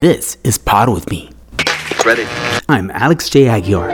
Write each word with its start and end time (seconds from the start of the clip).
This 0.00 0.38
is 0.44 0.58
Pod 0.58 0.90
With 0.90 1.10
Me. 1.10 1.28
Ready. 2.06 2.24
I'm 2.68 2.88
Alex 2.92 3.28
J. 3.28 3.48
Aguilar. 3.48 3.88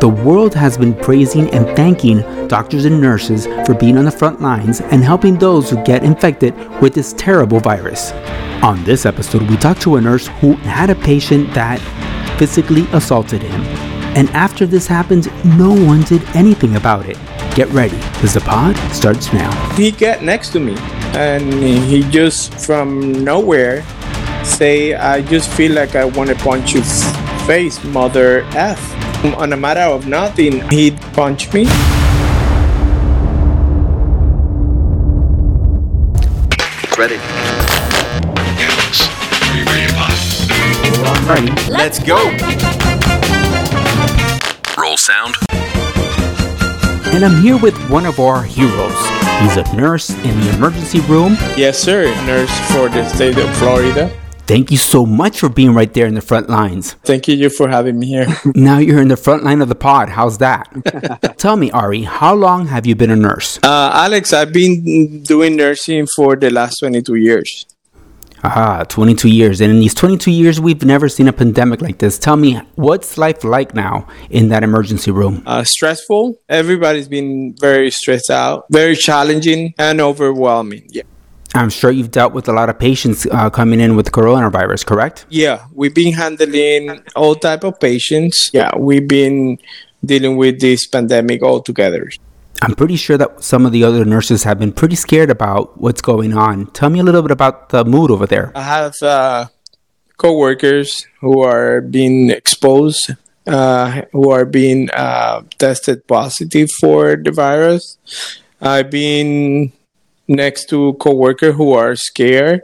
The 0.00 0.08
world 0.08 0.52
has 0.56 0.76
been 0.76 0.92
praising 0.92 1.48
and 1.50 1.68
thanking 1.76 2.22
doctors 2.48 2.84
and 2.84 3.00
nurses 3.00 3.46
for 3.64 3.74
being 3.74 3.96
on 3.96 4.06
the 4.06 4.10
front 4.10 4.42
lines 4.42 4.80
and 4.80 5.04
helping 5.04 5.38
those 5.38 5.70
who 5.70 5.80
get 5.84 6.02
infected 6.02 6.52
with 6.82 6.94
this 6.94 7.12
terrible 7.12 7.60
virus. 7.60 8.10
On 8.64 8.82
this 8.82 9.06
episode, 9.06 9.48
we 9.48 9.56
talked 9.56 9.80
to 9.82 9.94
a 9.94 10.00
nurse 10.00 10.26
who 10.40 10.54
had 10.54 10.90
a 10.90 10.96
patient 10.96 11.54
that 11.54 11.78
physically 12.36 12.88
assaulted 12.92 13.40
him. 13.40 13.60
And 14.16 14.28
after 14.30 14.66
this 14.66 14.88
happened, 14.88 15.32
no 15.56 15.72
one 15.72 16.02
did 16.02 16.24
anything 16.34 16.74
about 16.74 17.08
it. 17.08 17.16
Get 17.54 17.68
ready, 17.68 17.98
because 18.14 18.34
the 18.34 18.40
pod 18.40 18.76
starts 18.92 19.32
now. 19.32 19.52
he 19.76 19.92
got 19.92 20.24
next 20.24 20.48
to 20.54 20.58
me 20.58 20.74
and 21.14 21.52
he 21.62 22.02
just 22.10 22.54
from 22.66 23.22
nowhere 23.22 23.84
say 24.50 24.94
i 24.94 25.20
just 25.22 25.48
feel 25.50 25.72
like 25.72 25.94
i 25.94 26.04
want 26.04 26.28
to 26.28 26.36
punch 26.36 26.74
your 26.74 26.82
f- 26.82 27.46
face 27.46 27.82
mother 27.84 28.42
f 28.54 28.80
um, 29.24 29.34
on 29.36 29.52
a 29.52 29.56
matter 29.56 29.80
of 29.96 30.06
nothing 30.06 30.60
he 30.70 30.90
punched 31.12 31.52
me 31.54 31.64
Ready. 36.98 37.16
Alex, 38.60 39.08
are 39.48 39.56
you 39.56 39.64
ready 39.64 39.86
to 39.86 39.94
pod? 39.94 40.12
Alrighty. 41.08 41.68
Let's 41.70 41.98
go. 41.98 42.18
Roll 44.80 44.98
sound. 44.98 45.34
And 47.14 47.24
I'm 47.24 47.40
here 47.40 47.56
with 47.56 47.74
one 47.88 48.04
of 48.04 48.20
our 48.20 48.42
heroes. 48.42 48.92
He's 49.40 49.56
a 49.56 49.64
nurse 49.74 50.10
in 50.10 50.38
the 50.40 50.50
emergency 50.56 51.00
room. 51.00 51.38
yes 51.56 51.78
sir 51.78 52.04
nurse 52.26 52.50
for 52.72 52.90
the 52.90 53.08
state 53.08 53.38
of 53.38 53.48
florida 53.56 54.12
Thank 54.50 54.72
you 54.72 54.78
so 54.78 55.06
much 55.06 55.38
for 55.38 55.48
being 55.48 55.74
right 55.74 55.92
there 55.94 56.06
in 56.06 56.14
the 56.14 56.20
front 56.30 56.50
lines. 56.50 56.94
thank 57.04 57.28
you 57.28 57.48
for 57.58 57.68
having 57.68 57.96
me 58.00 58.06
here 58.14 58.26
Now 58.70 58.78
you're 58.78 59.00
in 59.00 59.06
the 59.06 59.16
front 59.26 59.44
line 59.44 59.60
of 59.62 59.68
the 59.68 59.76
pod. 59.76 60.08
How's 60.08 60.38
that? 60.38 60.64
Tell 61.44 61.56
me, 61.56 61.70
Ari, 61.70 62.02
how 62.02 62.34
long 62.34 62.66
have 62.66 62.84
you 62.88 62.94
been 62.96 63.10
a 63.10 63.20
nurse? 63.28 63.58
uh, 63.62 63.90
alex 64.04 64.32
i've 64.32 64.52
been 64.52 65.22
doing 65.22 65.52
nursing 65.64 66.06
for 66.16 66.34
the 66.34 66.50
last 66.50 66.74
22 66.80 67.14
years 67.14 67.66
Ah, 68.42 68.84
22 68.88 69.28
years. 69.28 69.60
And 69.60 69.70
in 69.70 69.80
these 69.80 69.92
22 69.92 70.30
years, 70.30 70.58
we've 70.58 70.82
never 70.82 71.10
seen 71.10 71.28
a 71.28 71.32
pandemic 71.42 71.82
like 71.82 71.98
this. 71.98 72.18
Tell 72.18 72.36
me, 72.36 72.58
what's 72.74 73.18
life 73.18 73.44
like 73.44 73.74
now 73.74 74.06
in 74.30 74.48
that 74.48 74.62
emergency 74.62 75.10
room? 75.10 75.42
uh, 75.46 75.62
stressful 75.62 76.22
everybody's 76.48 77.06
been 77.06 77.54
very 77.60 77.90
stressed 77.90 78.30
out 78.30 78.64
very 78.70 78.96
challenging 78.96 79.74
and 79.78 80.00
overwhelming 80.00 80.82
yeah 80.88 81.02
I'm 81.54 81.70
sure 81.70 81.90
you've 81.90 82.12
dealt 82.12 82.32
with 82.32 82.48
a 82.48 82.52
lot 82.52 82.68
of 82.68 82.78
patients 82.78 83.26
uh, 83.26 83.50
coming 83.50 83.80
in 83.80 83.96
with 83.96 84.12
coronavirus, 84.12 84.86
correct? 84.86 85.26
Yeah, 85.30 85.64
we've 85.74 85.94
been 85.94 86.12
handling 86.12 87.02
all 87.16 87.34
type 87.34 87.64
of 87.64 87.80
patients. 87.80 88.50
Yeah, 88.52 88.70
we've 88.76 89.08
been 89.08 89.58
dealing 90.04 90.36
with 90.36 90.60
this 90.60 90.86
pandemic 90.86 91.42
altogether. 91.42 92.10
I'm 92.62 92.74
pretty 92.74 92.96
sure 92.96 93.16
that 93.16 93.42
some 93.42 93.66
of 93.66 93.72
the 93.72 93.84
other 93.84 94.04
nurses 94.04 94.44
have 94.44 94.58
been 94.58 94.72
pretty 94.72 94.94
scared 94.94 95.30
about 95.30 95.80
what's 95.80 96.02
going 96.02 96.36
on. 96.36 96.66
Tell 96.72 96.90
me 96.90 97.00
a 97.00 97.02
little 97.02 97.22
bit 97.22 97.30
about 97.30 97.70
the 97.70 97.84
mood 97.84 98.10
over 98.10 98.26
there. 98.26 98.52
I 98.54 98.62
have 98.62 98.94
uh, 99.02 99.46
coworkers 100.18 101.06
who 101.20 101.40
are 101.40 101.80
being 101.80 102.30
exposed, 102.30 103.16
uh, 103.46 104.02
who 104.12 104.30
are 104.30 104.44
being 104.44 104.90
uh, 104.90 105.42
tested 105.58 106.06
positive 106.06 106.68
for 106.78 107.16
the 107.16 107.32
virus. 107.32 107.96
I've 108.60 108.90
been 108.90 109.72
next 110.30 110.68
to 110.70 110.94
coworkers 110.94 111.56
who 111.56 111.72
are 111.72 111.96
scared. 111.96 112.62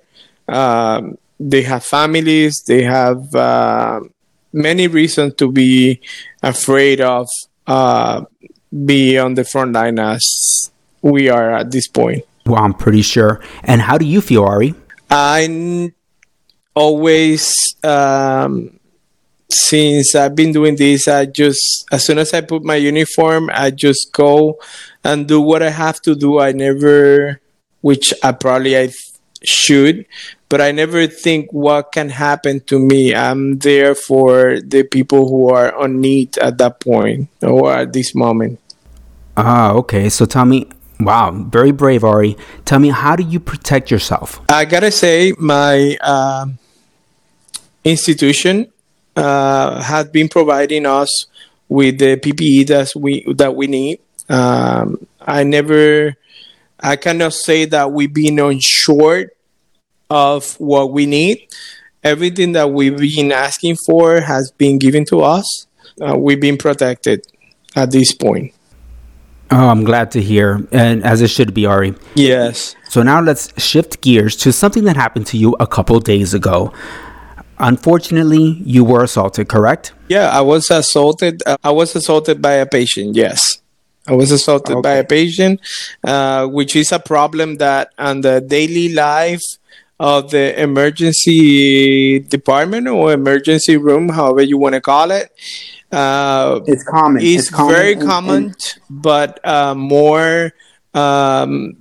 Um, 0.48 1.18
they 1.38 1.62
have 1.62 1.84
families. 1.84 2.62
They 2.66 2.84
have 2.84 3.34
uh, 3.34 4.00
many 4.52 4.86
reasons 4.86 5.34
to 5.34 5.50
be 5.50 6.00
afraid 6.42 7.00
of 7.00 7.28
uh, 7.66 8.24
be 8.70 9.18
on 9.18 9.34
the 9.34 9.44
front 9.44 9.72
line 9.72 9.98
as 9.98 10.70
we 11.02 11.28
are 11.28 11.52
at 11.52 11.70
this 11.72 11.88
point. 11.88 12.24
Well, 12.46 12.62
I'm 12.62 12.74
pretty 12.74 13.02
sure. 13.02 13.40
And 13.64 13.82
how 13.82 13.98
do 13.98 14.06
you 14.06 14.20
feel, 14.20 14.44
Ari? 14.44 14.74
I 15.10 15.44
n- 15.44 15.92
always, 16.74 17.52
um, 17.82 18.78
since 19.50 20.14
I've 20.14 20.36
been 20.36 20.52
doing 20.52 20.76
this, 20.76 21.08
I 21.08 21.26
just, 21.26 21.86
as 21.90 22.04
soon 22.06 22.18
as 22.18 22.32
I 22.32 22.42
put 22.42 22.62
my 22.62 22.76
uniform, 22.76 23.50
I 23.52 23.72
just 23.72 24.12
go 24.12 24.58
and 25.02 25.26
do 25.26 25.40
what 25.40 25.62
I 25.62 25.70
have 25.70 26.00
to 26.02 26.14
do. 26.14 26.38
I 26.38 26.52
never, 26.52 27.40
which 27.86 28.12
I 28.20 28.32
probably 28.32 28.76
I 28.76 28.90
should, 29.44 30.06
but 30.48 30.60
I 30.60 30.72
never 30.72 31.06
think 31.06 31.52
what 31.52 31.92
can 31.92 32.08
happen 32.08 32.58
to 32.66 32.80
me. 32.80 33.14
I'm 33.14 33.58
there 33.58 33.94
for 33.94 34.58
the 34.58 34.82
people 34.82 35.28
who 35.28 35.50
are 35.54 35.70
on 35.70 36.00
need 36.00 36.36
at 36.38 36.58
that 36.58 36.80
point 36.80 37.28
or 37.42 37.72
at 37.72 37.92
this 37.92 38.12
moment. 38.12 38.58
Ah, 39.36 39.70
okay. 39.70 40.08
So 40.08 40.26
tell 40.26 40.46
me, 40.46 40.66
wow, 40.98 41.30
very 41.30 41.70
brave, 41.70 42.02
Ari. 42.02 42.36
Tell 42.64 42.80
me, 42.80 42.90
how 42.90 43.14
do 43.14 43.22
you 43.22 43.38
protect 43.38 43.88
yourself? 43.88 44.40
I 44.48 44.64
gotta 44.64 44.90
say, 44.90 45.32
my 45.38 45.94
um 46.02 46.58
institution 47.84 48.66
uh, 49.14 49.80
has 49.80 50.08
been 50.08 50.28
providing 50.28 50.86
us 50.86 51.26
with 51.68 52.00
the 52.00 52.16
PPE 52.16 52.66
that 52.66 52.90
we 52.98 53.22
that 53.34 53.54
we 53.54 53.68
need. 53.68 54.00
Um, 54.28 55.06
I 55.20 55.44
never, 55.44 56.16
I 56.80 56.96
cannot 56.96 57.32
say 57.32 57.64
that 57.66 57.92
we've 57.92 58.12
been 58.12 58.38
on 58.40 58.60
short 58.60 59.36
of 60.10 60.54
what 60.60 60.92
we 60.92 61.06
need. 61.06 61.48
Everything 62.04 62.52
that 62.52 62.70
we've 62.70 62.96
been 62.96 63.32
asking 63.32 63.76
for 63.76 64.20
has 64.20 64.52
been 64.52 64.78
given 64.78 65.04
to 65.06 65.22
us. 65.22 65.66
Uh, 66.00 66.16
we've 66.16 66.40
been 66.40 66.56
protected 66.56 67.26
at 67.74 67.90
this 67.90 68.12
point. 68.12 68.52
Oh, 69.50 69.68
I'm 69.68 69.84
glad 69.84 70.10
to 70.12 70.22
hear, 70.22 70.66
and 70.72 71.04
as 71.04 71.22
it 71.22 71.30
should 71.30 71.54
be, 71.54 71.66
Ari. 71.66 71.94
Yes. 72.16 72.74
So 72.88 73.02
now 73.02 73.20
let's 73.20 73.52
shift 73.62 74.00
gears 74.00 74.34
to 74.38 74.52
something 74.52 74.84
that 74.84 74.96
happened 74.96 75.26
to 75.28 75.38
you 75.38 75.54
a 75.60 75.66
couple 75.68 76.00
days 76.00 76.34
ago. 76.34 76.72
Unfortunately, 77.58 78.60
you 78.64 78.84
were 78.84 79.04
assaulted, 79.04 79.48
correct? 79.48 79.92
Yeah, 80.08 80.28
I 80.28 80.40
was 80.40 80.68
assaulted. 80.70 81.42
Uh, 81.46 81.56
I 81.62 81.70
was 81.70 81.94
assaulted 81.94 82.42
by 82.42 82.54
a 82.54 82.66
patient. 82.66 83.14
Yes, 83.14 83.62
I 84.08 84.12
was 84.14 84.30
assaulted 84.30 84.82
by 84.82 84.92
a 84.94 85.04
patient, 85.04 85.60
uh, 86.04 86.46
which 86.46 86.76
is 86.76 86.92
a 86.92 86.98
problem 86.98 87.56
that 87.56 87.92
on 87.98 88.20
the 88.20 88.40
daily 88.40 88.92
life 88.94 89.42
of 89.98 90.30
the 90.30 90.60
emergency 90.60 92.20
department 92.20 92.86
or 92.88 93.12
emergency 93.12 93.76
room, 93.76 94.08
however 94.10 94.42
you 94.42 94.58
want 94.58 94.74
to 94.74 94.80
call 94.80 95.10
it. 95.10 95.30
Uh, 95.90 96.60
It's 96.66 96.84
common. 96.84 97.22
it's, 97.22 97.48
common 97.50 97.74
very 97.74 97.92
and- 97.94 98.02
common, 98.02 98.42
and- 98.44 98.74
but 98.90 99.40
uh, 99.44 99.74
more 99.74 100.52
um, 100.94 101.76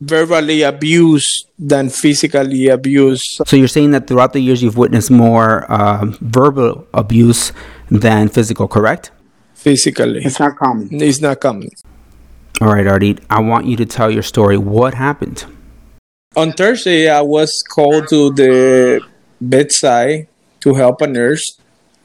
verbally 0.00 0.62
abused 0.62 1.46
than 1.58 1.88
physically 1.88 2.68
abused. 2.68 3.40
So 3.46 3.56
you're 3.56 3.68
saying 3.68 3.92
that 3.92 4.06
throughout 4.06 4.32
the 4.32 4.40
years 4.40 4.62
you've 4.62 4.76
witnessed 4.76 5.10
more 5.10 5.70
uh, 5.70 6.04
verbal 6.20 6.86
abuse 6.94 7.52
than 7.90 8.28
physical, 8.28 8.68
correct? 8.68 9.10
Physically, 9.64 10.20
it's 10.22 10.38
not 10.38 10.56
common. 10.56 10.88
it's 10.92 11.22
not 11.22 11.40
common. 11.40 11.70
All 12.60 12.68
right, 12.68 12.86
Artie, 12.86 13.16
I 13.30 13.40
want 13.40 13.64
you 13.64 13.76
to 13.76 13.86
tell 13.86 14.10
your 14.10 14.22
story. 14.22 14.58
What 14.58 14.92
happened? 14.92 15.46
On 16.36 16.52
Thursday, 16.52 17.08
I 17.08 17.22
was 17.22 17.64
called 17.66 18.08
to 18.08 18.30
the 18.30 19.00
bedside 19.40 20.28
to 20.60 20.74
help 20.74 21.00
a 21.00 21.06
nurse 21.06 21.58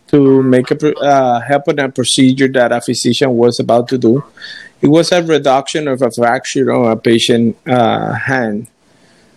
to 0.08 0.42
make 0.42 0.72
a 0.72 0.96
uh, 1.00 1.42
help 1.42 1.68
in 1.68 1.80
a 1.80 1.90
procedure 1.90 2.48
that 2.48 2.72
a 2.72 2.80
physician 2.80 3.36
was 3.36 3.60
about 3.60 3.90
to 3.90 3.98
do. 3.98 4.24
It 4.82 4.88
was 4.88 5.12
a 5.12 5.22
reduction 5.22 5.90
of 5.90 6.02
a 6.02 6.10
fracture 6.12 6.72
on 6.72 6.90
a 6.90 6.96
patient 6.96 7.58
uh, 7.68 8.14
hand. 8.14 8.68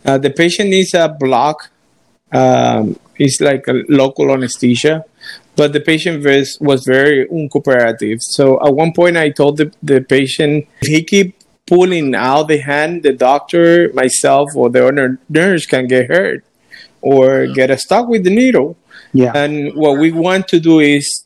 Uh, 0.05 0.19
the 0.19 0.31
patient 0.31 0.71
needs 0.71 0.95
a 0.95 1.09
block. 1.09 1.71
Um, 2.31 3.01
it's 3.23 3.41
like 3.41 3.65
a 3.69 3.83
local 3.89 4.33
anesthesia, 4.33 5.05
but 5.57 5.73
the 5.73 5.81
patient 5.81 6.25
was, 6.25 6.59
was 6.61 6.85
very 6.85 7.27
uncooperative. 7.29 8.19
So 8.21 8.45
at 8.67 8.75
one 8.75 8.93
point, 8.93 9.17
I 9.17 9.31
told 9.31 9.59
the, 9.59 9.73
the 9.83 10.01
patient 10.01 10.67
if 10.83 10.89
he 10.89 11.03
keep 11.03 11.37
pulling 11.67 12.15
out 12.15 12.49
the 12.49 12.59
hand, 12.59 13.03
the 13.03 13.13
doctor, 13.13 13.93
myself, 13.95 14.51
or 14.57 14.69
the 14.71 14.87
other 14.87 15.19
nurse 15.29 15.65
can 15.67 15.87
get 15.87 16.09
hurt 16.09 16.45
or 17.01 17.47
get 17.47 17.69
stuck 17.81 18.09
with 18.09 18.25
the 18.25 18.35
needle. 18.35 18.77
Yeah. 19.13 19.33
And 19.35 19.75
what 19.75 19.99
we 19.99 20.11
want 20.13 20.49
to 20.49 20.61
do 20.61 20.81
is 20.81 21.25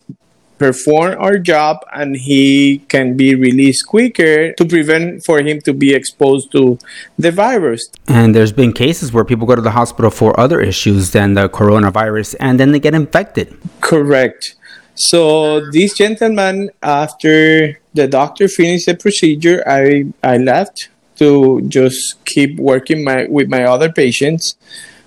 perform 0.59 1.17
our 1.19 1.39
job 1.39 1.85
and 1.93 2.17
he 2.17 2.79
can 2.89 3.17
be 3.17 3.35
released 3.35 3.87
quicker 3.87 4.53
to 4.55 4.65
prevent 4.65 5.25
for 5.25 5.41
him 5.41 5.61
to 5.63 5.73
be 5.73 5.95
exposed 5.95 6.51
to 6.53 6.79
the 7.19 7.31
virus. 7.31 7.89
And 8.09 8.35
there's 8.35 8.53
been 8.53 8.73
cases 8.73 9.13
where 9.13 9.25
people 9.25 9.47
go 9.47 9.55
to 9.55 9.63
the 9.63 9.73
hospital 9.73 10.11
for 10.11 10.39
other 10.39 10.61
issues 10.61 11.11
than 11.11 11.35
the 11.35 11.49
coronavirus 11.49 12.37
and 12.41 12.59
then 12.59 12.73
they 12.73 12.81
get 12.81 12.95
infected. 12.95 13.57
Correct. 13.81 14.57
So 14.95 15.61
this 15.71 15.93
gentleman, 15.95 16.71
after 16.83 17.79
the 17.93 18.09
doctor 18.09 18.49
finished 18.49 18.87
the 18.87 18.95
procedure, 18.95 19.63
I 19.69 20.07
I 20.25 20.39
left 20.39 20.89
to 21.17 21.61
just 21.69 22.25
keep 22.25 22.59
working 22.59 23.05
my 23.05 23.27
with 23.29 23.49
my 23.49 23.65
other 23.65 23.93
patients. 23.93 24.57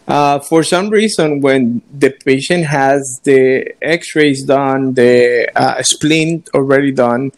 Uh, 0.10 0.40
for 0.40 0.64
some 0.64 0.90
reason, 0.90 1.40
when 1.40 1.84
the 1.94 2.10
patient 2.26 2.66
has 2.66 3.22
the 3.26 3.72
X-rays 3.80 4.44
done, 4.44 4.96
the 4.96 5.48
uh, 5.56 5.84
splint 5.84 6.50
already 6.56 6.92
done, 6.92 7.32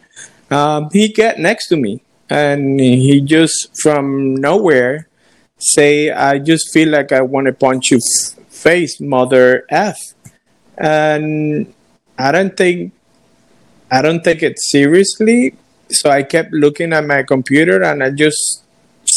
um, 0.50 0.88
he 0.90 1.08
get 1.08 1.38
next 1.38 1.68
to 1.68 1.76
me, 1.76 2.00
and 2.30 2.80
he 2.80 3.20
just 3.20 3.78
from 3.82 4.34
nowhere 4.36 5.06
say, 5.58 6.10
"I 6.10 6.38
just 6.38 6.72
feel 6.72 6.88
like 6.88 7.12
I 7.12 7.20
want 7.20 7.46
to 7.46 7.52
punch 7.52 7.90
you 7.90 7.98
f- 7.98 8.40
face, 8.48 8.98
mother 9.00 9.66
f," 9.68 9.98
and 10.78 11.72
I 12.16 12.32
don't 12.32 12.56
think 12.56 12.94
I 13.90 14.00
don't 14.00 14.24
take 14.24 14.42
it 14.42 14.58
seriously. 14.58 15.56
So 15.90 16.08
I 16.08 16.22
kept 16.22 16.52
looking 16.52 16.94
at 16.94 17.04
my 17.04 17.22
computer, 17.22 17.82
and 17.82 18.02
I 18.02 18.08
just 18.08 18.61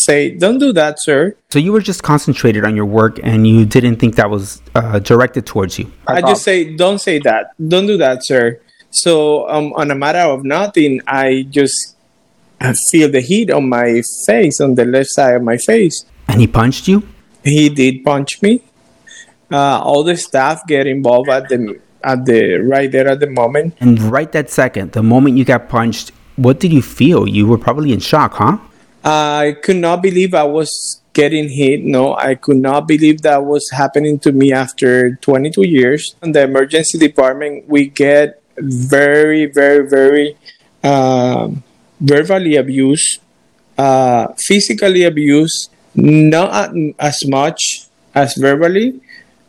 say, 0.06 0.32
"Don't 0.32 0.60
do 0.60 0.72
that, 0.74 0.98
sir." 1.00 1.36
So 1.52 1.60
you 1.60 1.72
were 1.72 1.82
just 1.82 2.04
concentrated 2.04 2.66
on 2.66 2.76
your 2.76 2.86
work 2.86 3.20
and 3.24 3.48
you 3.48 3.66
didn't 3.66 3.98
think 3.98 4.16
that 4.16 4.30
was 4.30 4.62
uh, 4.76 5.00
directed 5.00 5.46
towards 5.46 5.80
you. 5.80 5.92
I 6.08 6.22
just 6.22 6.44
say, 6.44 6.76
don't 6.76 7.00
say 7.00 7.20
that. 7.20 7.52
Don't 7.68 7.88
do 7.88 7.98
that, 7.98 8.26
sir. 8.26 8.60
So, 8.92 9.48
um, 9.50 9.74
on 9.74 9.92
a 9.92 9.96
matter 9.96 10.20
of 10.20 10.46
nothing, 10.46 11.02
I 11.06 11.46
just 11.50 11.96
I 12.62 12.74
feel 12.92 13.12
the 13.12 13.22
heat 13.22 13.52
on 13.52 13.68
my 13.68 14.02
face, 14.26 14.62
on 14.62 14.76
the 14.76 14.86
left 14.86 15.10
side 15.10 15.36
of 15.36 15.44
my 15.44 15.58
face. 15.58 16.06
And 16.28 16.40
he 16.40 16.48
punched 16.48 16.88
you? 16.88 17.04
He 17.44 17.70
did 17.70 18.04
punch 18.04 18.42
me. 18.42 18.62
Uh, 19.52 19.80
all 19.80 20.04
the 20.04 20.18
staff 20.18 20.66
get 20.66 20.88
involved 20.88 21.30
at 21.30 21.50
the 21.50 21.80
at 22.04 22.26
the 22.26 22.58
right 22.58 22.92
there 22.92 23.08
at 23.08 23.20
the 23.20 23.30
moment. 23.30 23.76
And 23.80 24.00
right 24.00 24.32
that 24.32 24.50
second, 24.50 24.94
the 24.94 25.04
moment 25.04 25.38
you 25.38 25.46
got 25.46 25.70
punched, 25.70 26.12
what 26.36 26.60
did 26.60 26.72
you 26.72 26.82
feel? 26.82 27.28
You 27.28 27.48
were 27.48 27.58
probably 27.58 27.92
in 27.94 28.00
shock, 28.00 28.34
huh? 28.36 28.58
I 29.06 29.56
could 29.62 29.76
not 29.76 30.02
believe 30.02 30.34
I 30.34 30.44
was 30.44 31.00
getting 31.14 31.48
hit. 31.48 31.84
No, 31.84 32.16
I 32.16 32.34
could 32.34 32.58
not 32.58 32.88
believe 32.88 33.22
that 33.22 33.46
was 33.46 33.70
happening 33.72 34.18
to 34.20 34.32
me 34.32 34.52
after 34.52 35.16
22 35.18 35.62
years. 35.62 36.16
In 36.24 36.32
the 36.32 36.42
emergency 36.42 36.98
department, 36.98 37.70
we 37.70 37.88
get 37.88 38.42
very, 38.58 39.46
very, 39.46 39.88
very 39.88 40.38
um 40.84 41.64
verbally 42.02 42.56
abused, 42.56 43.22
uh, 43.78 44.28
physically 44.38 45.04
abused, 45.04 45.70
not 45.96 46.74
as 47.00 47.26
much 47.26 47.88
as 48.14 48.36
verbally. 48.36 49.00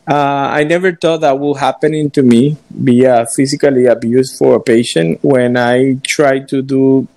Uh, 0.07 0.47
I 0.53 0.63
never 0.63 0.95
thought 0.95 1.21
that 1.21 1.37
would 1.37 1.57
happen 1.57 2.09
to 2.11 2.23
me, 2.23 2.57
be 2.83 3.05
uh, 3.05 3.25
physically 3.35 3.87
abused 3.87 4.37
for 4.37 4.55
a 4.55 4.59
patient 4.61 5.19
when 5.21 5.57
I 5.57 5.97
try 6.07 6.39
to 6.39 6.61
do 6.61 7.07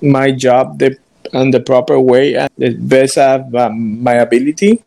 my 0.00 0.30
job 0.30 0.78
the 0.78 0.96
on 1.32 1.50
the 1.50 1.60
proper 1.60 1.98
way 1.98 2.34
and 2.34 2.50
the 2.58 2.74
best 2.74 3.18
of 3.18 3.54
um, 3.54 4.02
my 4.02 4.14
ability. 4.14 4.82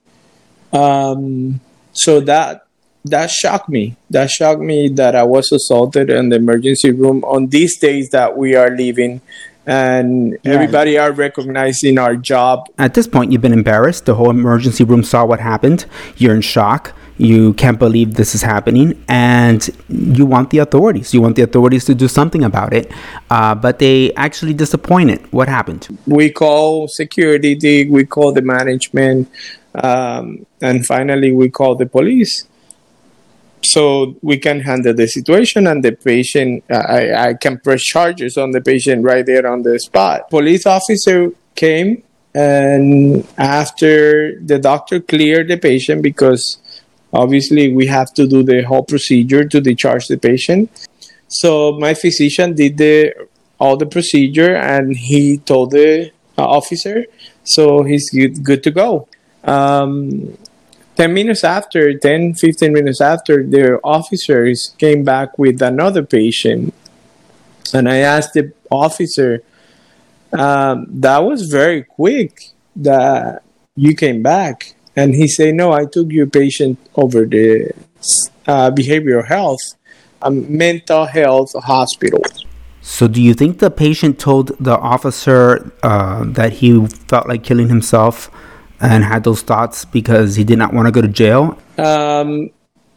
Um, 0.74 1.60
so 1.94 2.20
that 2.22 2.66
that 3.06 3.30
shocked 3.30 3.70
me. 3.70 3.96
That 4.10 4.30
shocked 4.30 4.62
me 4.62 4.88
that 4.90 5.16
I 5.16 5.24
was 5.24 5.52
assaulted 5.52 6.10
in 6.10 6.30
the 6.30 6.36
emergency 6.36 6.92
room 6.92 7.24
on 7.24 7.48
these 7.48 7.78
days 7.78 8.10
that 8.10 8.38
we 8.38 8.56
are 8.56 8.70
living, 8.70 9.22
and 9.66 10.38
everybody 10.46 10.98
are 10.98 11.12
recognizing 11.12 11.98
our 11.98 12.16
job. 12.16 12.68
At 12.78 12.94
this 12.94 13.08
point, 13.08 13.32
you've 13.32 13.42
been 13.42 13.54
embarrassed. 13.54 14.06
The 14.06 14.16
whole 14.16 14.30
emergency 14.30 14.84
room 14.84 15.04
saw 15.04 15.26
what 15.26 15.40
happened. 15.40 15.86
You're 16.18 16.36
in 16.36 16.42
shock. 16.42 16.94
You 17.18 17.54
can't 17.54 17.78
believe 17.78 18.16
this 18.16 18.34
is 18.34 18.42
happening. 18.42 19.04
And 19.08 19.68
you 19.90 20.26
want 20.26 20.50
the 20.50 20.60
authorities. 20.60 21.14
You 21.14 21.22
want 21.22 21.36
the 21.36 21.44
authorities 21.44 21.86
to 21.86 21.96
do 21.96 22.08
something 22.08 22.44
about 22.44 22.74
it. 22.74 22.92
Uh, 23.30 23.56
but 23.56 23.80
they 23.80 24.14
actually 24.14 24.54
disappointed. 24.54 25.20
What 25.32 25.48
happened? 25.48 25.88
We 26.08 26.32
call 26.32 26.88
security, 26.88 27.56
the- 27.56 27.90
we 27.90 28.06
call 28.06 28.32
the 28.32 28.42
management, 28.42 29.30
um, 29.76 30.46
and 30.62 30.86
finally 30.86 31.32
we 31.32 31.50
call 31.50 31.76
the 31.76 31.86
police. 31.86 32.48
So 33.64 34.16
we 34.24 34.38
can 34.38 34.62
handle 34.62 34.94
the 34.94 35.08
situation, 35.08 35.68
and 35.68 35.84
the 35.84 35.92
patient, 35.92 36.64
I, 36.70 37.30
I 37.30 37.34
can 37.36 37.60
press 37.60 37.84
charges 37.84 38.36
on 38.36 38.52
the 38.52 38.60
patient 38.60 39.04
right 39.04 39.24
there 39.24 39.46
on 39.46 39.62
the 39.62 39.80
spot. 39.80 40.32
Police 40.32 40.66
officer 40.66 41.32
came, 41.54 42.02
and 42.34 43.24
after 43.38 44.40
the 44.40 44.58
doctor 44.58 45.00
cleared 45.00 45.48
the 45.50 45.58
patient, 45.58 46.02
because 46.02 46.58
obviously 47.14 47.74
we 47.74 47.88
have 47.88 48.14
to 48.14 48.28
do 48.28 48.44
the 48.44 48.62
whole 48.64 48.84
procedure 48.84 49.44
to 49.46 49.62
discharge 49.62 50.08
the 50.08 50.18
patient. 50.18 50.88
So 51.28 51.78
my 51.80 51.94
physician 51.94 52.56
did 52.56 52.78
the 52.78 53.14
all 53.60 53.78
the 53.78 53.86
procedure, 53.86 54.56
and 54.56 54.98
he 54.98 55.38
told 55.38 55.72
the 55.72 56.12
uh, 56.38 56.44
officer, 56.44 57.06
so 57.44 57.84
he's 57.84 58.10
good, 58.10 58.44
good 58.44 58.64
to 58.64 58.72
go. 58.72 59.08
Um, 59.44 60.36
10 60.98 61.14
minutes 61.14 61.44
after 61.44 61.98
10 61.98 62.36
15 62.36 62.74
minutes 62.74 63.02
after 63.02 63.44
the 63.44 63.80
officers 63.84 64.76
came 64.78 65.04
back 65.04 65.38
with 65.40 65.62
another 65.62 66.04
patient 66.04 66.74
and 67.74 67.90
i 67.90 67.98
asked 67.98 68.34
the 68.34 68.52
officer 68.70 69.42
um, 70.34 70.86
that 70.90 71.20
was 71.20 71.50
very 71.50 71.82
quick 71.84 72.52
that 72.76 73.42
you 73.76 73.96
came 73.96 74.22
back 74.22 74.76
and 74.96 75.14
he 75.16 75.28
said 75.28 75.56
no 75.56 75.72
i 75.72 75.86
took 75.86 76.12
your 76.12 76.28
patient 76.28 76.78
over 76.96 77.26
the 77.26 77.72
uh, 78.48 78.70
behavioral 78.72 79.26
health 79.26 79.62
a 80.22 80.32
mental 80.32 81.06
health 81.06 81.52
hospital 81.64 82.22
So, 82.84 83.08
do 83.08 83.22
you 83.22 83.36
think 83.36 83.60
the 83.60 83.70
patient 83.70 84.18
told 84.18 84.58
the 84.60 84.74
officer 84.76 85.72
uh, 85.84 86.26
that 86.34 86.52
he 86.54 86.70
felt 87.08 87.28
like 87.30 87.44
killing 87.44 87.70
himself 87.70 88.32
and 88.82 89.04
had 89.04 89.24
those 89.24 89.44
thoughts 89.44 89.86
because 89.86 90.36
he 90.36 90.44
did 90.44 90.58
not 90.58 90.74
want 90.74 90.88
to 90.88 90.92
go 90.92 91.02
to 91.02 91.08
jail? 91.08 91.58
um, 91.78 92.50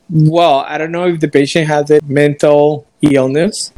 well 0.09 0.61
i 0.73 0.79
don't 0.79 0.91
know 0.93 1.07
if 1.07 1.21
the 1.21 1.29
patient 1.29 1.67
has 1.69 1.91
a 1.91 2.01
mental 2.23 2.87
illness 3.03 3.73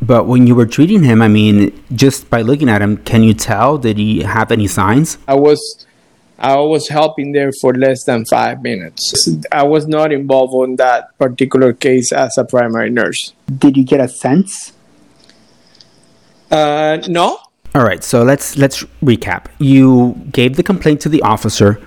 But 0.00 0.22
when 0.30 0.46
you 0.46 0.54
were 0.54 0.66
treating 0.66 1.02
him, 1.02 1.18
I 1.20 1.26
mean, 1.28 1.74
just 2.02 2.30
by 2.30 2.40
looking 2.42 2.68
at 2.70 2.80
him, 2.80 2.98
can 3.02 3.22
you 3.26 3.34
tell? 3.34 3.78
Did 3.78 3.98
he 3.98 4.22
have 4.22 4.52
any 4.54 4.68
signs? 4.68 5.18
I 5.26 5.34
was 5.34 5.58
I 6.38 6.56
was 6.56 6.88
helping 6.88 7.32
there 7.32 7.50
for 7.60 7.74
less 7.74 8.04
than 8.04 8.24
five 8.24 8.62
minutes. 8.62 9.28
I 9.50 9.64
was 9.64 9.88
not 9.88 10.12
involved 10.12 10.68
in 10.68 10.76
that 10.76 11.18
particular 11.18 11.72
case 11.72 12.12
as 12.12 12.38
a 12.38 12.44
primary 12.44 12.90
nurse. 12.90 13.32
Did 13.58 13.76
you 13.76 13.84
get 13.84 14.00
a 14.00 14.08
sense? 14.08 14.72
Uh, 16.50 16.98
no, 17.08 17.38
All 17.74 17.84
right, 17.84 18.02
so 18.02 18.22
let's 18.22 18.56
let's 18.56 18.82
recap. 19.02 19.46
You 19.58 20.14
gave 20.32 20.56
the 20.56 20.62
complaint 20.62 21.00
to 21.02 21.08
the 21.10 21.20
officer, 21.22 21.78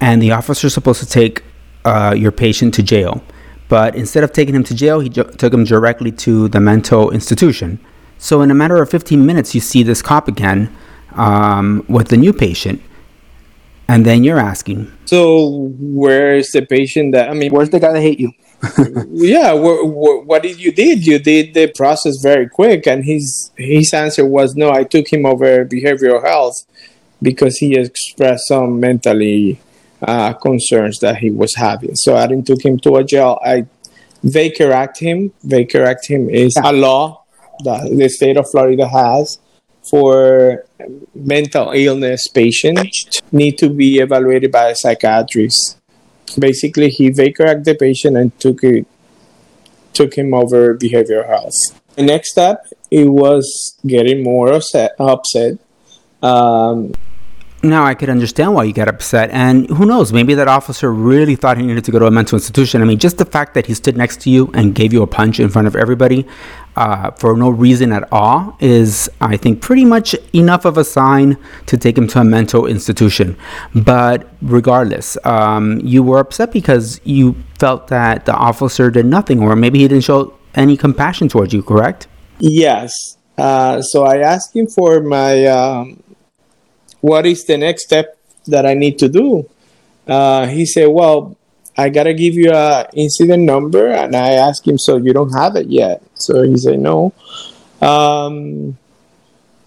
and 0.00 0.20
the 0.20 0.32
officer 0.32 0.66
is 0.66 0.74
supposed 0.74 1.00
to 1.00 1.06
take 1.06 1.42
uh, 1.84 2.14
your 2.16 2.32
patient 2.32 2.74
to 2.74 2.82
jail. 2.82 3.22
But 3.68 3.96
instead 3.96 4.22
of 4.22 4.32
taking 4.32 4.54
him 4.54 4.64
to 4.64 4.74
jail, 4.74 5.00
he 5.00 5.08
ju- 5.08 5.24
took 5.38 5.54
him 5.54 5.64
directly 5.64 6.12
to 6.12 6.48
the 6.48 6.60
mental 6.60 7.10
institution. 7.10 7.78
So 8.18 8.42
in 8.42 8.50
a 8.50 8.54
matter 8.54 8.80
of 8.82 8.90
15 8.90 9.24
minutes, 9.24 9.54
you 9.54 9.60
see 9.60 9.82
this 9.82 10.02
cop 10.02 10.28
again 10.28 10.74
um, 11.14 11.84
with 11.88 12.08
the 12.08 12.18
new 12.18 12.32
patient, 12.34 12.82
and 13.88 14.04
then 14.04 14.24
you're 14.24 14.38
asking, 14.38 14.90
so 15.04 15.72
where 15.78 16.36
is 16.36 16.50
the 16.52 16.64
patient 16.64 17.12
that 17.12 17.30
I 17.30 17.34
mean? 17.34 17.52
"Where's 17.52 17.70
the 17.70 17.80
guy 17.80 17.92
that 17.92 18.00
hate 18.00 18.20
you?" 18.20 18.32
yeah, 19.10 19.52
wh- 19.52 19.84
wh- 19.84 20.26
what 20.26 20.42
did 20.42 20.58
you 20.58 20.72
did? 20.72 21.06
You 21.06 21.18
did 21.18 21.54
the 21.54 21.68
process 21.68 22.16
very 22.22 22.48
quick, 22.48 22.86
and 22.86 23.04
his 23.04 23.50
his 23.56 23.92
answer 23.92 24.24
was 24.26 24.54
no. 24.54 24.70
I 24.70 24.84
took 24.84 25.12
him 25.12 25.26
over 25.26 25.64
behavioral 25.64 26.24
health 26.24 26.64
because 27.20 27.58
he 27.58 27.76
expressed 27.76 28.48
some 28.48 28.80
mentally 28.80 29.60
uh, 30.02 30.32
concerns 30.34 30.98
that 31.00 31.18
he 31.18 31.30
was 31.30 31.54
having. 31.54 31.94
So 31.96 32.16
I 32.16 32.26
didn't 32.26 32.46
took 32.46 32.64
him 32.64 32.78
to 32.80 32.96
a 32.96 33.04
jail. 33.04 33.38
I 33.44 33.66
they 34.22 34.50
correct 34.50 34.98
him. 34.98 35.32
They 35.42 35.64
correct 35.64 36.06
him 36.06 36.30
is 36.30 36.56
a 36.62 36.72
law 36.72 37.24
that 37.64 37.90
the 37.90 38.08
state 38.08 38.36
of 38.36 38.50
Florida 38.50 38.88
has 38.88 39.38
for 39.90 40.64
mental 41.14 41.72
illness 41.72 42.26
patients 42.28 43.20
need 43.32 43.58
to 43.58 43.68
be 43.68 43.98
evaluated 43.98 44.50
by 44.50 44.68
a 44.68 44.74
psychiatrist 44.74 45.78
basically 46.38 46.88
he 46.88 47.08
Act 47.08 47.64
the 47.64 47.76
patient 47.78 48.16
and 48.16 48.38
took 48.40 48.62
it 48.62 48.86
took 49.92 50.14
him 50.14 50.34
over 50.34 50.76
behavioral 50.76 51.26
health. 51.26 51.54
The 51.94 52.02
next 52.02 52.32
step 52.32 52.66
it 52.90 53.08
was 53.08 53.78
getting 53.86 54.22
more 54.22 54.52
upset. 54.52 54.92
upset. 54.98 55.58
Um, 56.22 56.92
Now 57.62 57.84
I 57.84 57.94
could 57.94 58.10
understand 58.10 58.54
why 58.54 58.64
you 58.64 58.72
got 58.72 58.88
upset, 58.88 59.30
and 59.30 59.68
who 59.70 59.86
knows? 59.86 60.12
Maybe 60.12 60.34
that 60.34 60.48
officer 60.48 60.92
really 60.92 61.36
thought 61.36 61.56
he 61.56 61.64
needed 61.64 61.84
to 61.84 61.92
go 61.92 61.98
to 61.98 62.06
a 62.06 62.10
mental 62.10 62.36
institution. 62.36 62.82
I 62.82 62.84
mean, 62.84 62.98
just 62.98 63.18
the 63.18 63.24
fact 63.24 63.54
that 63.54 63.66
he 63.66 63.74
stood 63.74 63.96
next 63.96 64.20
to 64.22 64.30
you 64.30 64.50
and 64.54 64.74
gave 64.74 64.92
you 64.92 65.02
a 65.02 65.06
punch 65.06 65.40
in 65.40 65.48
front 65.48 65.66
of 65.66 65.76
everybody 65.76 66.26
uh, 66.76 67.10
for 67.12 67.36
no 67.36 67.50
reason 67.50 67.92
at 67.92 68.08
all 68.12 68.56
is, 68.60 69.10
I 69.20 69.36
think, 69.36 69.60
pretty 69.60 69.84
much 69.84 70.14
enough 70.32 70.64
of 70.64 70.76
a 70.76 70.84
sign 70.84 71.36
to 71.66 71.76
take 71.76 71.96
him 71.96 72.08
to 72.08 72.20
a 72.20 72.24
mental 72.24 72.66
institution. 72.66 73.36
But 73.74 74.28
regardless, 74.42 75.16
um, 75.24 75.80
you 75.80 76.02
were 76.02 76.18
upset 76.18 76.52
because 76.52 77.00
you 77.04 77.36
felt 77.58 77.88
that 77.88 78.26
the 78.26 78.34
officer 78.34 78.90
did 78.90 79.06
nothing, 79.06 79.40
or 79.40 79.54
maybe 79.56 79.78
he 79.78 79.88
didn't 79.88 80.04
show 80.04 80.34
any 80.54 80.76
compassion 80.76 81.28
towards 81.28 81.52
you. 81.52 81.62
Correct? 81.62 82.06
yes. 82.38 83.16
Uh, 83.36 83.82
so 83.82 84.04
I 84.04 84.18
asked 84.18 84.54
him 84.54 84.68
for 84.68 85.00
my 85.00 85.44
um, 85.46 86.02
what 87.00 87.26
is 87.26 87.44
the 87.44 87.58
next 87.58 87.84
step 87.84 88.16
that 88.46 88.64
I 88.64 88.74
need 88.74 88.98
to 89.00 89.08
do. 89.08 89.48
Uh, 90.06 90.46
he 90.46 90.66
said, 90.66 90.86
"Well, 90.86 91.36
I 91.76 91.88
gotta 91.88 92.14
give 92.14 92.34
you 92.34 92.52
a 92.52 92.88
incident 92.94 93.42
number, 93.42 93.88
and 93.88 94.14
I 94.14 94.32
asked 94.32 94.66
him, 94.66 94.78
so 94.78 94.96
you 94.96 95.12
don't 95.12 95.32
have 95.32 95.56
it 95.56 95.66
yet? 95.66 96.02
So 96.14 96.42
he 96.42 96.56
said 96.56 96.78
no. 96.78 97.12
Um, 97.80 98.78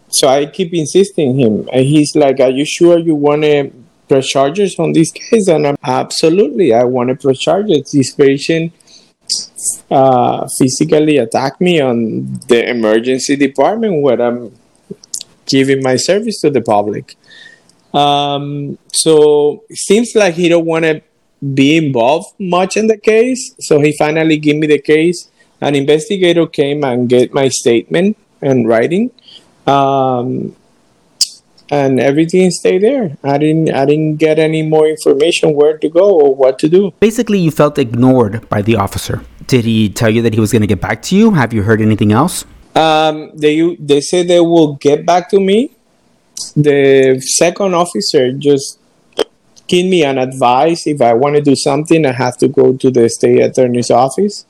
so 0.10 0.28
I 0.28 0.46
keep 0.46 0.74
insisting 0.74 1.38
him, 1.38 1.68
and 1.72 1.86
he's 1.86 2.16
like, 2.16 2.40
"Are 2.40 2.50
you 2.50 2.66
sure 2.66 2.98
you 2.98 3.16
want 3.16 3.44
to 3.44 3.72
press 4.08 4.28
charges 4.28 4.80
on 4.80 4.94
this 4.94 5.12
case?" 5.12 5.48
And 5.50 5.68
I'm 5.68 5.76
absolutely, 5.84 6.74
I 6.74 6.86
want 6.86 7.10
to 7.10 7.16
press 7.16 7.40
charges. 7.40 7.92
This 7.92 8.12
patient 8.14 8.72
uh, 9.92 10.48
physically 10.58 11.18
attacked 11.18 11.60
me 11.60 11.82
on 11.82 12.40
the 12.48 12.70
emergency 12.70 13.36
department 13.36 14.02
where 14.02 14.22
I'm 14.22 14.54
giving 15.46 15.84
my 15.84 15.98
service 15.98 16.40
to 16.42 16.50
the 16.50 16.62
public. 16.62 17.16
Um, 17.94 18.78
so 18.94 19.64
it 19.70 19.78
seems 19.78 20.14
like 20.16 20.36
he 20.36 20.50
don't 20.50 20.66
want 20.66 20.86
to 20.86 21.02
be 21.53 21.77
involved 21.77 22.34
much 22.39 22.77
in 22.77 22.88
the 22.88 22.98
case. 22.98 23.56
So 23.60 23.79
he 23.79 23.96
finally 23.98 24.38
gave 24.38 24.58
me 24.58 24.67
the 24.67 24.79
case. 24.79 25.29
An 25.62 25.75
investigator 25.75 26.46
came 26.46 26.84
and 26.84 27.10
get 27.10 27.34
my 27.34 27.48
statement 27.50 28.17
and 28.41 28.67
writing, 28.67 29.10
um, 29.65 30.56
and 31.72 32.00
everything 32.00 32.51
stayed 32.51 32.84
there. 32.84 33.17
I 33.24 33.38
didn't 33.39 33.74
I 33.74 33.86
didn't 33.86 34.17
get 34.17 34.38
any 34.38 34.62
more 34.62 34.88
information 34.88 35.56
where 35.56 35.77
to 35.77 35.89
go 35.89 36.20
or 36.20 36.36
what 36.36 36.60
to 36.60 36.70
do. 36.70 36.94
Basically, 37.00 37.39
you 37.39 37.50
felt 37.50 37.79
ignored 37.79 38.48
by 38.50 38.62
the 38.62 38.75
officer. 38.75 39.24
Did 39.48 39.65
he 39.65 39.89
tell 39.89 40.10
you 40.10 40.22
that 40.22 40.34
he 40.34 40.39
was 40.39 40.51
going 40.51 40.62
to 40.62 40.67
get 40.67 40.82
back 40.82 41.01
to 41.03 41.15
you? 41.15 41.32
Have 41.32 41.53
you 41.53 41.63
heard 41.63 41.82
anything 41.82 42.12
else? 42.12 42.46
Um, 42.75 43.32
they 43.34 43.75
they 43.79 44.01
said 44.01 44.27
they 44.27 44.41
will 44.41 44.75
get 44.75 45.06
back 45.06 45.29
to 45.32 45.39
me. 45.39 45.72
The 46.56 47.20
second 47.20 47.74
officer 47.74 48.32
just 48.32 48.79
give 49.68 49.86
me 49.86 50.04
an 50.04 50.18
advice 50.18 50.88
if 50.88 51.02
I 51.02 51.14
want 51.14 51.36
to 51.36 51.42
do 51.42 51.56
something. 51.56 52.06
I 52.06 52.12
have 52.12 52.38
to 52.38 52.48
go 52.48 52.74
to 52.74 52.92
the 52.92 53.10
state 53.10 53.40
attorney's 53.42 53.92
office 53.92 54.46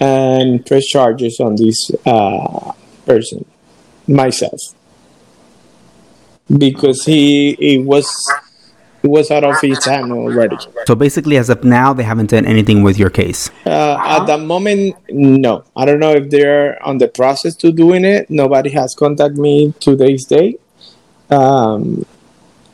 and 0.00 0.64
press 0.66 0.86
charges 0.86 1.38
on 1.40 1.56
this 1.56 1.90
uh, 2.04 2.72
person 3.06 3.44
myself 4.08 4.60
because 6.58 7.04
he 7.04 7.54
he 7.58 7.78
was 7.78 8.06
he 9.02 9.08
was 9.08 9.30
out 9.30 9.44
of 9.44 9.60
his 9.60 9.84
hand 9.84 10.12
already. 10.12 10.56
So 10.86 10.94
basically, 10.94 11.36
as 11.36 11.50
of 11.50 11.64
now, 11.64 11.92
they 11.92 12.04
haven't 12.04 12.30
done 12.30 12.46
anything 12.46 12.82
with 12.82 12.98
your 12.98 13.10
case. 13.10 13.50
Uh, 13.66 13.98
at 14.00 14.26
the 14.26 14.38
moment, 14.38 14.96
no. 15.10 15.64
I 15.74 15.84
don't 15.84 15.98
know 15.98 16.12
if 16.12 16.30
they're 16.30 16.80
on 16.86 16.98
the 16.98 17.08
process 17.08 17.56
to 17.56 17.72
doing 17.72 18.04
it. 18.04 18.30
Nobody 18.30 18.70
has 18.70 18.94
contacted 18.94 19.38
me 19.38 19.74
to 19.80 19.96
this 19.96 20.24
day. 20.24 20.56
Um, 21.30 22.06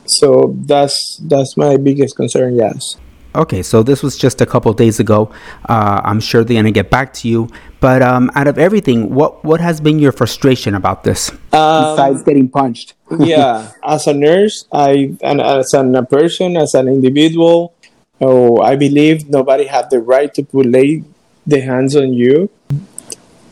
so 0.09 0.55
that's 0.65 1.19
that's 1.23 1.55
my 1.57 1.77
biggest 1.77 2.15
concern. 2.15 2.55
Yes. 2.55 2.95
Okay, 3.35 3.61
so 3.61 3.83
this 3.83 4.01
was 4.01 4.17
just 4.17 4.41
a 4.41 4.45
couple 4.45 4.73
days 4.73 4.99
ago. 4.99 5.31
Uh, 5.67 6.01
I'm 6.03 6.19
sure 6.19 6.43
they're 6.43 6.57
gonna 6.57 6.71
get 6.71 6.89
back 6.89 7.13
to 7.15 7.27
you. 7.27 7.47
But 7.79 8.01
um, 8.01 8.31
out 8.33 8.47
of 8.47 8.57
everything, 8.57 9.13
what 9.13 9.45
what 9.45 9.61
has 9.61 9.79
been 9.79 9.99
your 9.99 10.11
frustration 10.11 10.73
about 10.73 11.03
this? 11.03 11.29
Um, 11.53 11.95
Besides 11.95 12.23
getting 12.23 12.49
punched. 12.49 12.95
yeah, 13.19 13.71
as 13.83 14.07
a 14.07 14.13
nurse, 14.13 14.65
I 14.71 15.15
and 15.21 15.41
as 15.41 15.73
an, 15.73 15.95
a 15.95 16.05
person, 16.05 16.57
as 16.57 16.73
an 16.73 16.87
individual, 16.87 17.75
oh, 18.19 18.61
I 18.61 18.75
believe 18.75 19.29
nobody 19.29 19.65
had 19.65 19.91
the 19.91 19.99
right 19.99 20.33
to 20.33 20.43
put 20.43 20.65
lay 20.65 21.03
the 21.45 21.61
hands 21.61 21.95
on 21.95 22.13
you. 22.13 22.49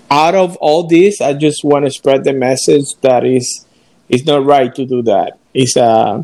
Out 0.09 0.35
of 0.35 0.55
all 0.57 0.87
this, 0.87 1.21
I 1.21 1.33
just 1.33 1.63
want 1.63 1.85
to 1.85 1.91
spread 1.91 2.23
the 2.23 2.33
message 2.33 2.95
that 3.01 3.25
is 3.25 3.65
it's 4.09 4.25
not 4.25 4.45
right 4.45 4.73
to 4.73 4.85
do 4.85 5.01
that. 5.03 5.37
It's 5.53 5.77
uh, 5.77 6.23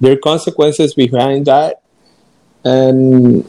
there 0.00 0.12
are 0.12 0.16
consequences 0.16 0.94
behind 0.94 1.46
that, 1.46 1.82
and 2.64 3.44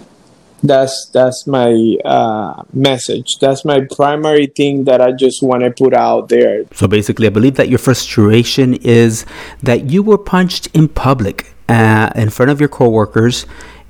that's 0.63 1.10
that's 1.13 1.48
my 1.48 1.98
uh, 2.05 2.63
message. 2.74 3.38
That's 3.39 3.65
my 3.65 3.81
primary 3.96 4.48
thing 4.48 4.86
that 4.86 5.01
I 5.01 5.12
just 5.12 5.41
want 5.41 5.63
to 5.63 5.72
put 5.72 5.93
out 5.93 6.29
there. 6.29 6.65
So 6.74 6.88
basically, 6.88 7.27
I 7.27 7.29
believe 7.29 7.55
that 7.55 7.70
your 7.70 7.79
frustration 7.79 8.75
is 8.75 9.25
that 9.63 9.89
you 9.89 10.03
were 10.03 10.17
punched 10.17 10.67
in 10.74 10.88
public 10.88 11.53
uh, 11.67 12.12
in 12.15 12.29
front 12.29 12.51
of 12.51 12.60
your 12.60 12.70
coworkers 12.70 13.46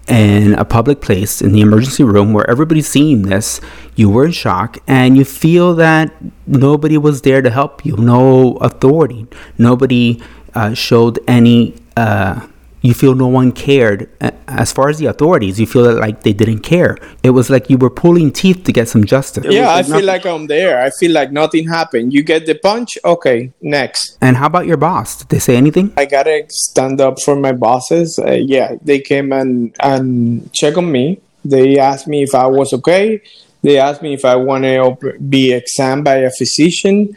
in 0.08 0.53
a 0.56 0.65
public 0.65 1.00
place 1.00 1.41
in 1.41 1.51
the 1.51 1.62
emergency 1.62 2.03
room 2.03 2.34
where 2.34 2.50
everybody's 2.50 2.88
seeing 2.88 3.24
this. 3.24 3.62
You 3.96 4.10
were 4.10 4.25
in 4.25 4.32
shock 4.32 4.77
and 4.88 5.18
you 5.18 5.25
feel 5.25 5.75
that 5.75 6.13
nobody 6.48 6.98
was 6.98 7.22
there 7.22 7.41
to 7.41 7.50
help 7.50 7.86
you, 7.86 7.96
no 7.98 8.58
authority, 8.58 9.27
nobody 9.58 10.22
uh, 10.53 10.74
showed 10.74 11.20
any. 11.27 11.75
Uh, 11.98 12.48
you 12.82 12.94
feel 12.94 13.16
no 13.16 13.28
one 13.28 13.52
cared. 13.52 14.10
As 14.48 14.72
far 14.72 14.90
as 14.90 14.98
the 14.98 15.06
authorities, 15.06 15.60
you 15.60 15.68
feel 15.68 15.84
that 15.84 16.00
like 16.00 16.24
they 16.24 16.34
didn't 16.34 16.60
care. 16.60 16.98
It 17.24 17.30
was 17.32 17.50
like 17.50 17.70
you 17.70 17.78
were 17.78 17.90
pulling 17.90 18.32
teeth 18.32 18.64
to 18.66 18.72
get 18.72 18.90
some 18.90 19.06
justice. 19.06 19.46
Yeah, 19.50 19.74
I 19.74 19.84
feel 19.84 20.04
like 20.04 20.26
I'm 20.26 20.48
there. 20.48 20.82
I 20.82 20.90
feel 20.90 21.12
like 21.12 21.32
nothing 21.32 21.68
happened. 21.68 22.14
You 22.14 22.24
get 22.24 22.46
the 22.46 22.56
punch, 22.56 22.98
okay, 23.06 23.52
next. 23.62 24.18
And 24.22 24.38
how 24.38 24.48
about 24.48 24.66
your 24.66 24.78
boss? 24.78 25.18
Did 25.18 25.30
they 25.30 25.40
say 25.40 25.56
anything? 25.56 25.94
I 25.96 26.06
gotta 26.06 26.46
stand 26.50 27.00
up 27.00 27.22
for 27.22 27.36
my 27.36 27.52
bosses. 27.52 28.20
Uh, 28.20 28.32
yeah, 28.32 28.76
they 28.82 29.00
came 29.00 29.32
and 29.32 29.76
and 29.80 30.52
check 30.54 30.78
on 30.78 30.92
me. 30.92 31.22
They 31.46 31.80
asked 31.80 32.08
me 32.08 32.24
if 32.24 32.36
I 32.36 32.48
was 32.48 32.74
okay. 32.74 33.22
They 33.62 33.78
asked 33.78 34.02
me 34.02 34.14
if 34.14 34.26
I 34.26 34.36
want 34.36 34.64
to 34.64 34.78
op- 34.78 35.30
be 35.30 35.54
examined 35.54 36.06
by 36.06 36.16
a 36.18 36.32
physician. 36.32 37.16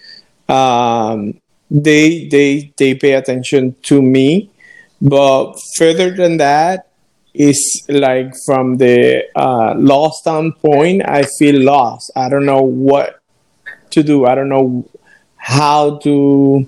Um, 0.49 1.41
they 1.71 2.29
they 2.29 2.73
they 2.77 2.95
pay 2.95 3.13
attention 3.13 3.75
to 3.85 4.03
me, 4.03 4.51
but 5.01 5.55
further 5.77 6.11
than 6.11 6.37
that, 6.39 6.89
is 7.35 7.85
like 7.89 8.33
from 8.47 8.77
the 8.77 9.25
uh, 9.35 9.75
law 9.77 10.11
standpoint, 10.11 11.03
I 11.05 11.25
feel 11.39 11.61
lost. 11.63 12.13
I 12.15 12.29
don't 12.29 12.47
know 12.47 12.63
what 12.63 13.21
to 13.91 14.03
do. 14.05 14.25
I 14.25 14.35
don't 14.37 14.49
know 14.49 14.89
how 15.37 15.99
to 15.99 16.67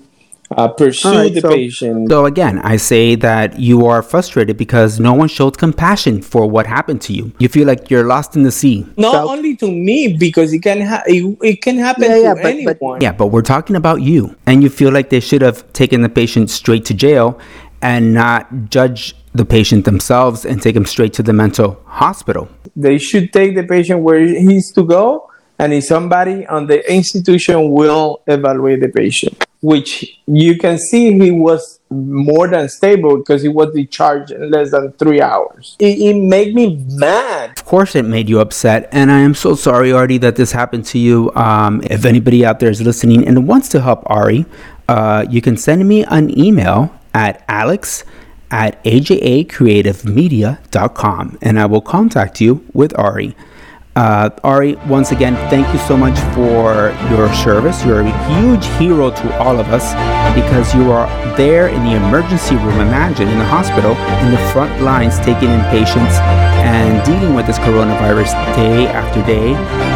uh, 0.51 0.67
pursue 0.69 1.07
All 1.09 1.15
right, 1.15 1.33
the 1.33 1.41
so- 1.41 1.49
patient. 1.49 2.09
So 2.09 2.25
again, 2.25 2.59
I 2.59 2.77
say 2.77 3.15
that 3.15 3.59
you 3.59 3.85
are 3.85 4.01
frustrated 4.01 4.55
because 4.57 4.99
no 4.99 5.13
one 5.13 5.27
showed 5.29 5.57
compassion 5.57 6.21
for 6.21 6.49
what 6.49 6.67
happened 6.67 7.01
to 7.03 7.13
you. 7.13 7.31
You 7.39 7.47
feel 7.49 7.65
like 7.67 7.89
you're 7.89 8.05
lost 8.05 8.35
in 8.35 8.43
the 8.43 8.51
sea. 8.51 8.85
not 8.97 9.13
So- 9.13 9.29
only 9.31 9.55
to 9.57 9.71
me 9.71 10.15
because 10.17 10.53
it 10.53 10.59
can 10.59 10.81
ha- 10.81 11.03
it, 11.05 11.37
it 11.41 11.61
can 11.61 11.77
happen 11.77 12.03
Yeah, 12.03 12.15
to 12.15 12.21
yeah, 12.21 12.33
but- 12.33 12.43
but- 12.43 12.49
anyone. 12.77 13.01
Yeah, 13.01 13.11
but 13.13 13.27
we're 13.27 13.41
talking 13.41 13.75
about 13.77 14.01
you. 14.01 14.35
And 14.45 14.61
you 14.63 14.69
feel 14.69 14.91
like 14.91 15.09
they 15.09 15.19
should 15.21 15.41
have 15.41 15.71
taken 15.73 16.01
the 16.01 16.09
patient 16.09 16.49
straight 16.49 16.83
to 16.85 16.93
jail 16.93 17.39
and 17.81 18.13
not 18.13 18.69
judge 18.69 19.15
the 19.33 19.45
patient 19.45 19.85
themselves 19.85 20.45
and 20.45 20.61
take 20.61 20.75
him 20.75 20.85
straight 20.85 21.13
to 21.13 21.23
the 21.23 21.33
mental 21.33 21.79
hospital. 21.85 22.49
They 22.75 22.97
should 22.97 23.31
take 23.31 23.55
the 23.55 23.63
patient 23.63 24.01
where 24.01 24.19
he's 24.19 24.71
to 24.73 24.83
go, 24.83 25.29
and 25.59 25.73
if 25.73 25.85
somebody 25.85 26.45
on 26.47 26.67
the 26.67 26.79
institution 26.91 27.71
will 27.71 28.21
evaluate 28.27 28.81
the 28.81 28.89
patient. 28.89 29.45
Which 29.61 30.19
you 30.27 30.57
can 30.57 30.77
see 30.77 31.17
he 31.17 31.31
was 31.31 31.79
more 31.89 32.47
than 32.47 32.69
stable 32.69 33.17
because 33.17 33.41
he 33.41 33.47
was 33.47 33.73
discharged 33.73 34.29
in 34.31 34.51
less 34.51 34.69
than 34.69 34.91
three 34.93 35.19
hours. 35.19 35.75
It, 35.79 35.97
it 35.99 36.13
made 36.15 36.53
me 36.53 36.85
mad. 36.89 37.57
Of 37.57 37.65
course, 37.65 37.95
it 37.95 38.05
made 38.05 38.29
you 38.29 38.39
upset, 38.39 38.87
and 38.91 39.11
I 39.11 39.19
am 39.19 39.33
so 39.33 39.55
sorry, 39.55 39.91
Artie, 39.91 40.19
that 40.19 40.35
this 40.35 40.51
happened 40.51 40.85
to 40.87 40.99
you. 40.99 41.31
Um, 41.33 41.81
if 41.85 42.05
anybody 42.05 42.45
out 42.45 42.59
there 42.59 42.69
is 42.69 42.81
listening 42.81 43.27
and 43.27 43.47
wants 43.47 43.67
to 43.69 43.81
help 43.81 44.03
Ari, 44.05 44.45
uh, 44.87 45.25
you 45.27 45.41
can 45.41 45.57
send 45.57 45.87
me 45.87 46.03
an 46.05 46.37
email 46.37 46.93
at 47.17 47.43
alex 47.47 48.03
at 48.51 48.83
ajacreativemedia.com 48.83 51.37
and 51.41 51.59
I 51.59 51.65
will 51.65 51.81
contact 51.81 52.39
you 52.39 52.63
with 52.73 52.97
Ari. 52.97 53.35
Uh, 53.95 54.29
Ari, 54.43 54.75
once 54.87 55.11
again, 55.11 55.35
thank 55.49 55.67
you 55.73 55.79
so 55.79 55.97
much 55.97 56.19
for 56.35 56.93
your 57.09 57.33
service. 57.33 57.83
You're 57.83 58.01
a 58.01 58.35
huge 58.35 58.67
hero 58.77 59.09
to 59.09 59.37
all 59.39 59.59
of 59.59 59.69
us 59.69 59.95
because 60.35 60.75
you 60.75 60.91
are 60.91 61.07
there 61.35 61.69
in 61.69 61.83
the 61.83 61.95
emergency 61.95 62.57
room, 62.57 62.79
imagine, 62.79 63.27
in 63.27 63.39
the 63.39 63.45
hospital, 63.45 63.95
in 64.23 64.29
the 64.31 64.37
front 64.53 64.79
lines, 64.83 65.17
taking 65.21 65.49
in 65.49 65.61
patients 65.71 66.19
and 66.57 67.05
dealing 67.05 67.33
with 67.35 67.47
this 67.47 67.57
coronavirus 67.59 68.31
day 68.55 68.87
after 68.87 69.23
day. 69.25 69.53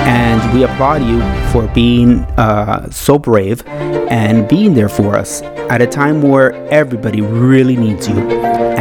And 0.08 0.54
we 0.54 0.64
applaud 0.64 1.04
you 1.04 1.22
for 1.52 1.68
being 1.74 2.20
uh, 2.38 2.90
so 2.90 3.18
brave 3.18 3.66
and 3.68 4.48
being 4.48 4.74
there 4.74 4.90
for 4.90 5.16
us 5.16 5.42
at 5.42 5.82
a 5.82 5.88
time 5.88 6.22
where 6.22 6.54
everybody 6.68 7.22
really 7.22 7.78
needs 7.78 8.08
you. 8.08 8.20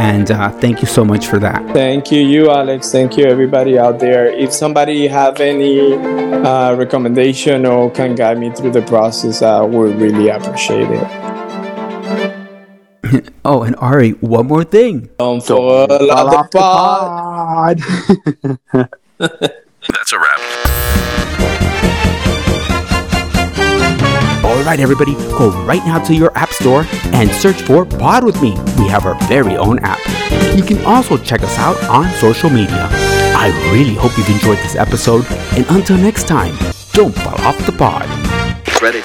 And 0.01 0.31
uh, 0.31 0.51
thank 0.51 0.81
you 0.81 0.87
so 0.87 1.05
much 1.05 1.27
for 1.27 1.39
that. 1.39 1.65
Thank 1.73 2.11
you, 2.11 2.21
you 2.21 2.49
Alex. 2.49 2.91
Thank 2.91 3.17
you, 3.17 3.25
everybody 3.25 3.77
out 3.77 3.99
there. 3.99 4.27
If 4.27 4.51
somebody 4.51 5.07
have 5.07 5.39
any 5.39 5.93
uh, 5.93 6.75
recommendation 6.75 7.65
or 7.65 7.91
can 7.91 8.15
guide 8.15 8.39
me 8.39 8.51
through 8.51 8.71
the 8.71 8.81
process, 8.81 9.41
I 9.41 9.61
would 9.61 9.95
really 10.01 10.29
appreciate 10.29 10.89
it. 10.89 11.30
Oh, 13.45 13.63
and 13.63 13.75
Ari, 13.77 14.11
one 14.21 14.47
more 14.47 14.63
thing. 14.63 15.09
Don't 15.17 15.41
fall 15.43 15.87
Fall 15.87 16.11
off 16.11 16.33
off 16.33 16.51
the 16.51 16.57
the 16.57 16.63
pod. 16.63 17.79
pod. 18.71 18.89
That's 19.89 20.13
a 20.13 20.19
wrap. 20.19 20.41
All 24.43 24.63
right, 24.63 24.79
everybody, 24.79 25.13
go 25.37 25.49
right 25.65 25.83
now 25.85 25.99
to 26.03 26.13
your 26.13 26.35
app 26.37 26.49
store 26.51 26.85
and 27.13 27.29
search 27.31 27.61
for 27.63 27.85
Pod 27.85 28.23
with 28.23 28.39
Me. 28.41 28.51
We 28.77 28.87
have 28.89 29.05
our 29.05 29.15
very 29.27 29.55
own 29.57 29.79
app. 29.79 29.99
You 30.57 30.63
can 30.63 30.83
also 30.85 31.17
check 31.17 31.41
us 31.41 31.57
out 31.57 31.81
on 31.85 32.09
social 32.19 32.49
media. 32.49 32.87
I 32.91 33.49
really 33.73 33.95
hope 33.95 34.17
you've 34.17 34.29
enjoyed 34.29 34.57
this 34.59 34.75
episode, 34.75 35.25
and 35.55 35.65
until 35.69 35.97
next 35.97 36.27
time, 36.27 36.55
don't 36.93 37.15
fall 37.15 37.39
off 37.41 37.57
the 37.65 37.71
pod. 37.71 38.03
Credit. 38.67 39.03